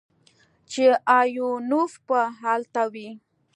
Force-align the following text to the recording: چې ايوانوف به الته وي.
چې 0.71 0.85
ايوانوف 1.19 1.91
به 2.07 2.21
الته 2.53 2.83
وي. 2.93 3.09